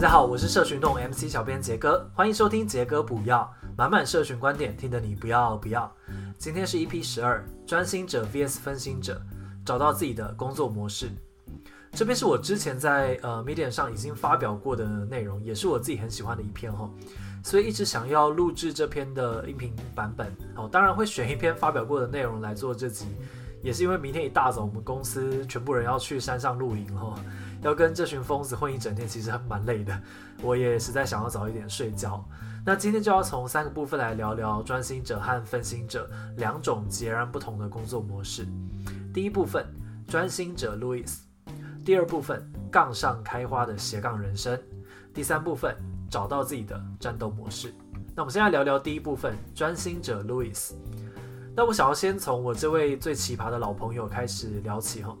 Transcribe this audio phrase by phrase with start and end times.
[0.00, 5.94] 大家好，我是社群动 MC 小编杰哥，欢迎收听杰哥补药，满满社群观点，听得你不要不要。
[6.38, 9.20] 今天是 EP 十二，专心者 VS 分心者，
[9.62, 11.10] 找到自己的工作模式。
[11.92, 16.88] 这边是我之前在呃 Medium 上已经发表过的内容，也是我自己很喜欢的一篇哈，
[17.44, 20.34] 所以一直想要录制这篇的音频版本。
[20.56, 23.04] 哦，当然会选一篇发表过的内容来做这集，
[23.62, 27.14] 也是因为明天一大早我们公司全部人要去山上露营哈。
[27.62, 30.00] 要跟这群疯子混一整天，其实还蛮累的。
[30.42, 32.24] 我也实在想要早一点睡觉。
[32.64, 38.46] 那今天就要从三个部分来聊聊专心者和分心者两种截然不同的工作模式。
[39.12, 39.66] 第一部分，
[40.06, 41.04] 专心者 Louis；
[41.84, 44.56] 第二部分，杠上开花的斜杠人生；
[45.12, 45.74] 第三部分，
[46.10, 47.74] 找到自己的战斗模式。
[48.14, 50.72] 那我们现在聊聊第一部分，专心者 Louis。
[51.56, 55.16] 那我想要先从我这位最奇葩的老朋友开始聊起哈。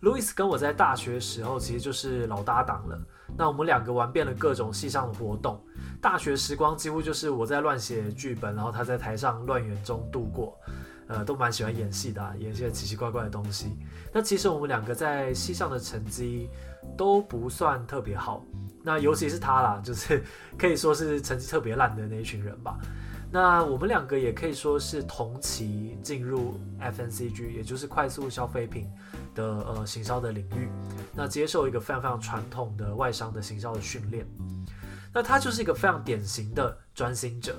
[0.00, 2.98] 路易斯跟我在大学时候其实就是老搭档了。
[3.36, 5.60] 那我们两个玩遍了各种戏上的活动，
[6.00, 10.58] 大学时光几乎就是我在乱写剧本，然后他在台上乱演中度过。
[11.08, 13.72] 呃，都蛮喜欢演戏的啊，演一些奇奇怪怪的东西。
[14.12, 16.50] 那其实我们两个在戏上的成绩
[16.98, 18.44] 都不算特别好。
[18.82, 20.22] 那尤其是他啦，就是
[20.58, 22.76] 可以说是成绩特别烂的那一群人吧。
[23.30, 28.90] 那我们两个也可以说是同期进入 F N C G，也就是快速消费品
[29.34, 30.70] 的呃行销的领域，
[31.14, 34.26] 那接受一个非常非常传统的外商的行销的训练。
[35.12, 37.54] 那他就是一个非常典型的专心者，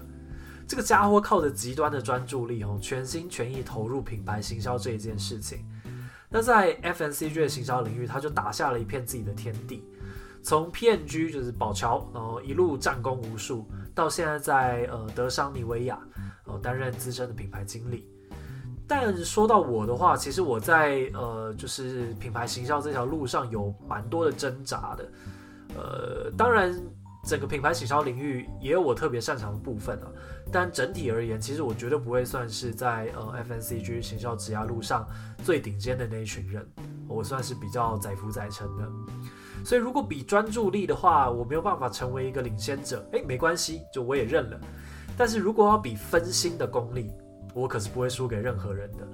[0.68, 5.64] 这个家伙靠着极端的专注力哦，全心全意投入品牌行销这一件事情。
[6.30, 9.84] 那在 F N C G 的行销领域，他就打下了一片自己的天地。
[10.44, 16.00] 从 PNG 就是宝侨，然后一路战功无数，到现在在呃德商妮维雅，
[16.46, 18.08] 呃担任资深的品牌经理。
[18.88, 25.12] 但说到我的话，其实我在呃就是品牌行销这条路上有蛮多的挣扎的。
[25.76, 26.74] 呃，当然
[27.28, 30.08] 整个品牌行销领域也有我特别擅长的部分啊。
[30.52, 35.08] 但整体而言，其实我绝对不会算是在呃 FNCG 行销职涯路上
[35.44, 36.68] 最顶尖的那一群人，
[37.08, 38.92] 我算是比较载浮载沉的。
[39.70, 44.60] 所以，如果比专注力的话，我没有办法成为一个领先者，诶，没关系，就我也认了。
[45.16, 47.12] 但是如果要比分心的功力，
[47.54, 49.08] 我可是不会输给任何人的。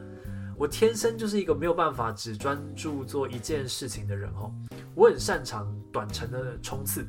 [0.55, 4.49] 我天生就是一个没有办法只专注做一件事情的人哦。
[4.95, 7.05] 我很擅长短程的冲刺，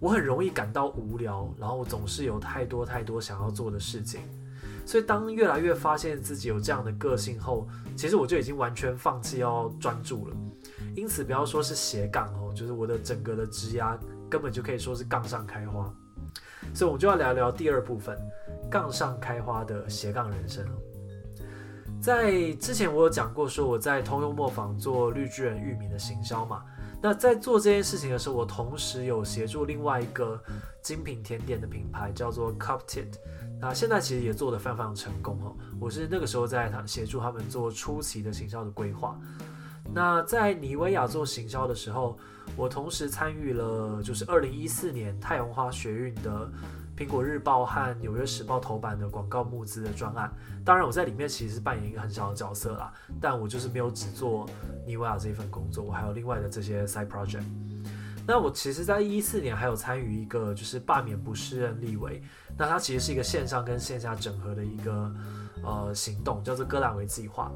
[0.00, 4.20] 我很容易感到无聊，然后我总是有太多太多想要做的事情。
[4.86, 10.36] 所以，当越来越发现自己有这样的个性后，其实我就已经完全放弃要专注了。
[10.94, 13.98] 因此，不要说是斜杠哦，就是我的整个的职涯
[14.28, 15.92] 根本就可以说是杠上开花。
[16.74, 18.16] 所以，我们就要聊聊第二部分，
[18.70, 20.64] 杠上开花的斜杠人生。
[22.00, 26.62] 在之前我有讲过，说我在通用磨坊做绿巨人玉米的行销嘛。
[27.00, 30.40] 那在做这件事情的时候，我同时有协助另外一个
[30.82, 33.14] 精品甜点的品牌，叫做 Cuptit。
[33.60, 35.56] 那现在其实也做得非常非常成功哦。
[35.80, 39.18] 我是那个时候在他协助他们做初期的行销的规划。
[39.94, 42.18] 那在妮维雅做行销的时候，
[42.56, 46.50] 我同时参与了就是二零一四年太阳花学运的
[46.96, 50.32] 苹果日报和纽约时报头版的广告募资的专案。
[50.64, 54.48] 当然，我在里面其实是扮演一个很小的角色啦，但我就是没有只做
[54.86, 57.44] 妮维雅这一份工作，我还有另外的这些 side project。
[58.24, 62.22] 那我其实，在一四年还有参与一个就是罢免不适任立委，
[62.56, 65.12] 那它其实是一个线上跟线下整合的一个
[65.64, 67.50] 呃行动，叫做割阑为计划。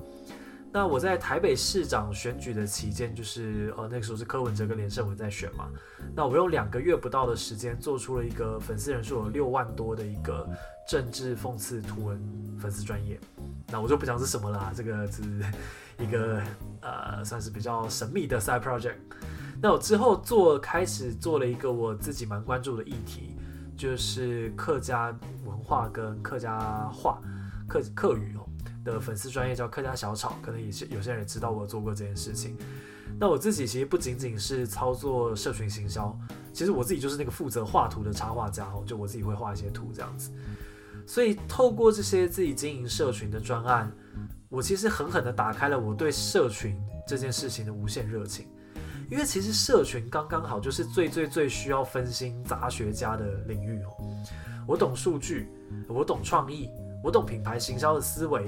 [0.73, 5.71] 那我在台北市长选举的期间，就是呃那个时候是柯文哲跟连胜文在选嘛。
[6.15, 10.47] 那我用两个月不到的时间，做出了一个粉丝人数有六万多的一个
[10.87, 12.21] 政治讽刺图文
[12.59, 13.19] 粉丝专业。
[13.69, 15.23] 那我就不讲是什么啦，这个是
[15.99, 16.43] 一个
[16.83, 18.97] 呃算是比较神秘的 side project。
[19.63, 23.35] 那我之后做开始做了一个我自己蛮关注的议题，
[23.79, 25.17] 就是客家
[25.47, 27.19] 文化跟客家话
[27.67, 28.47] 客客语哦。
[28.93, 32.57] 的粉丝专业叫客家小炒，可能也是有些人知道我做过这件事情。
[33.19, 36.17] 那我自己其实不仅仅是操作社群行销，
[36.53, 40.31] 其实我自己就是那个负责画图的插画家哦，就我自己会画一些图这样子。
[41.07, 43.91] 所以透过这些自己经营社群的专案，
[44.49, 46.77] 我其实狠狠地打开了我对社群
[47.07, 48.47] 这件事情的无限热情。
[49.09, 53.91] 因为其实社群刚刚好就是最最最需要分心杂学家的领域哦。
[54.67, 55.49] 我懂数据，
[55.87, 56.69] 我懂创意，
[57.05, 58.47] 我懂品牌行销的思维。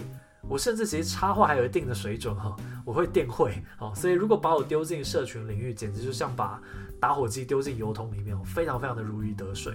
[0.49, 6.61] 我甚至其实插画还有一定的水准哈，我会电绘哦，所以如果把我丢进社群领域，简直就像把
[6.99, 9.75] 打火机丢进油桶里面，非常非常的如鱼得水。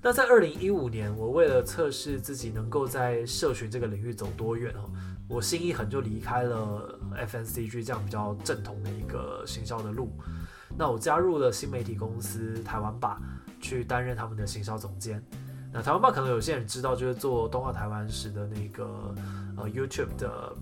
[0.00, 4.88] 那在二零一五年，我为了测试自己能够在社群这个领域走多远哦，
[5.28, 10.12] 我心一狠就离开了 FMCG 这样比较正统的一个行销的路，
[10.78, 13.20] 那我加入了新媒体公司台湾吧，
[13.60, 15.22] 去担任他们的行销总监。
[15.72, 19.14] 那台湾吧可能有些人知道，就是做动画台湾时的那个
[19.56, 20.56] 呃 YouTube 的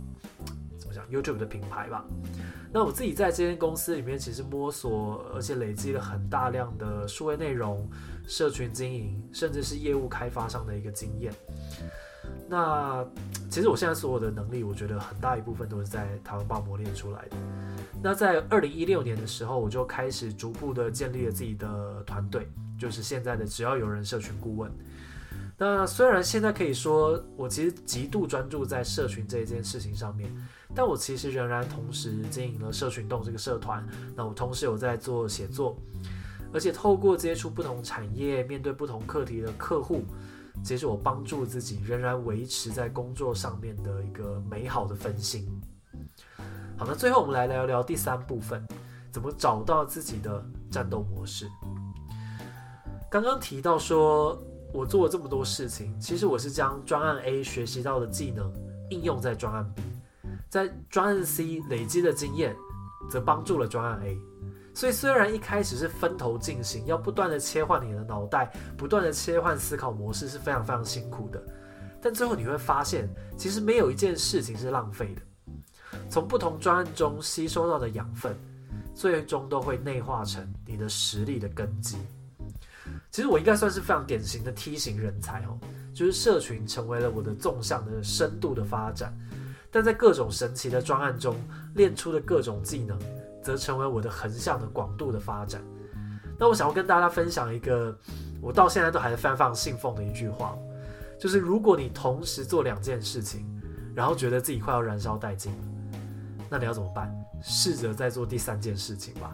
[0.79, 2.05] 怎么讲 YouTube 的品牌吧。
[2.73, 7.89] 那我自己在这间公司里面，其实摸索而且累积了很大量的数位内容、
[8.27, 11.33] 社群经营，甚至是业务开发上的一个经验。
[12.49, 13.05] 那
[13.49, 17.37] 其实我现在所有的能力，我觉得很大一部分都是在台湾吧磨练出来的。
[18.03, 24.71] 那在二零一六年的时候，我就开始逐步的建立了自己的团队，就是现在的只要有人社群顾问。
[25.59, 30.31] 那虽然现在可以说我其实极度专注在社群这一件事情上面，
[30.75, 33.83] 但我其实仍然同时经营了社群动这个社团。
[34.15, 35.81] 那我同时有在做写作，
[36.53, 40.05] 而且透过接触不同产业、面对不同课题的客户。
[40.65, 45.47] 其实我帮助自己仍然维持在工作上面的一个美好的分心。
[46.77, 48.67] 好，那最后我们来聊聊第三部分，
[49.11, 51.47] 怎么找到自己的战斗模式。
[53.17, 54.39] 刚刚提到说
[54.75, 58.53] 我做了这么多事情，其实我是将专案 A 学习到的技能
[58.91, 59.83] 应用在专案 B，
[60.51, 62.55] 在专案 C 累积的经验
[63.09, 64.19] 则帮助了专案 A。
[64.75, 71.43] 所以虽然一开始是分头进行，要不断的切换你的脑袋，不断的切换思考模式是非常非常辛苦的，
[72.03, 73.09] 但最后你会发现，
[73.39, 75.99] 其实没有一件事情是浪费的。
[76.11, 78.37] 从不同专案中吸收到的养分，
[78.95, 81.97] 最终都会内化成你的实力的根基。
[83.17, 85.57] 其实我应该算是非常典型的梯形人才哦，
[85.95, 89.11] 就是社群成为了我的纵向的深度的发展，
[89.71, 91.35] 但在各种神奇的专案中
[91.77, 92.99] 练出的各种技能。
[93.43, 95.63] 则成为我的横向的广度的发展。
[96.37, 97.97] 那我想要跟大家分享一个
[98.43, 100.59] 我到现在都还是非常信奉的一句话，
[101.17, 103.47] 就是如果你同时做两件事情，
[103.95, 105.59] 然后觉得自己快要燃烧殆尽了，
[106.51, 107.09] 那你要怎么办？
[107.41, 109.33] 试着再做第三件事情吧，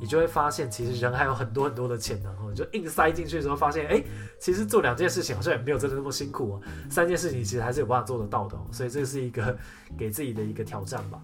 [0.00, 2.48] 你就会发现其实人还有很多很多的潜能哦。
[2.50, 4.02] 你就硬塞进去的时候，发现哎，
[4.38, 6.60] 其实做两件事情好像也没有真的那么辛苦哦。
[6.90, 8.66] 三件事情其实还是有办法做得到的哦。
[8.72, 9.56] 所以这是一个
[9.96, 11.20] 给自己的一个挑战吧。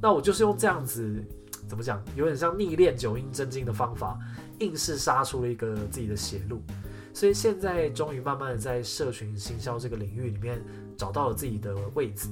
[0.00, 1.24] 那我就是用这样子。
[1.68, 2.02] 怎么讲？
[2.16, 4.18] 有点像逆练九阴真经的方法，
[4.58, 6.60] 硬是杀出了一个自己的血路。
[7.14, 10.60] 所以现在终于慢慢的在社群行销这个领域里面
[10.96, 12.28] 找到了自己的位置，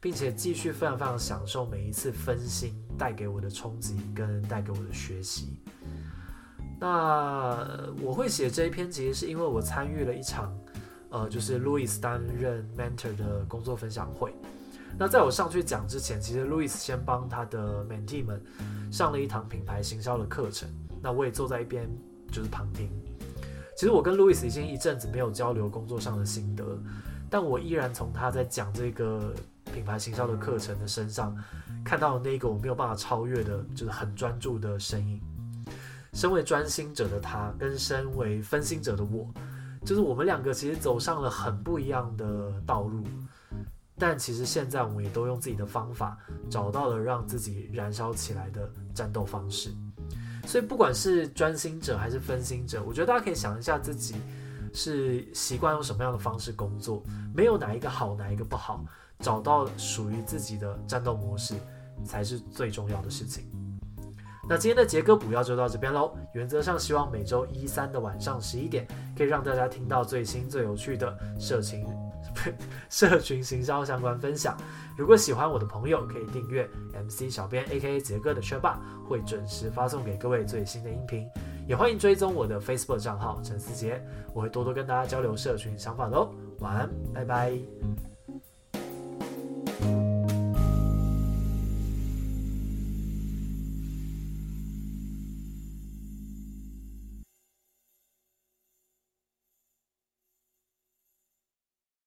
[0.00, 5.60] 并且继续非常非常享受每一次分心带给我的冲击跟带给我的学习。
[6.80, 7.66] 那
[8.00, 10.56] 我会写这一篇，其实是因为我参与了一场，
[11.10, 14.32] 呃，就是 Louis 担任 mentor 的工作分享会。
[14.96, 18.42] 那在我上去讲之前，其实 Louis 先帮他的 Mentee 们
[18.90, 20.68] 上了一堂品牌行销的课程。
[21.02, 21.88] 那我也坐在一边
[22.32, 22.90] 就是旁听。
[23.76, 26.64] 其实我跟 Louis 已经一阵子没有交流工作上的心得，
[27.30, 29.32] 但我依然从他在讲这个
[29.68, 31.36] 品牌行销的课程的身上，
[31.84, 35.20] 看到那个我没有办法超越的，就是很专注的身影。
[36.14, 39.28] 身为专心者的他，跟身为分心者的我，
[39.84, 43.04] 就是我们两个其实走上了很不一样的道路。
[44.00, 46.16] 但其实现在我们也都用自己的方法
[46.48, 49.70] 找到了让自己燃烧起来的战斗方式，
[50.46, 54.14] 所以不管是专心者还是分心者，我觉得大家可以想一下自己
[54.72, 57.02] 是习惯用什么样的方式工作，
[57.34, 58.84] 没有哪一个好，哪一个不好，
[59.20, 61.54] 找到属于自己的战斗模式
[62.04, 63.44] 才是最重要的事情。
[64.48, 71.84] 那今天的杰哥补药就到这边喽，原则上希望每周一三的晚上十一点可以让大家听到最新最有趣的社群。
[72.88, 74.56] 社群行销相关分享，
[74.96, 81.26] 如果喜欢我的朋友，可以订阅 MC 小编 AKA 杰哥的圈霸，会准时发送给各位最新的音频。
[81.66, 84.00] 也欢迎追踪我的 Facebook 账号陈思杰，
[84.32, 86.32] 我会多多跟大家交流社群想法喽。
[86.60, 87.58] 晚安，拜拜。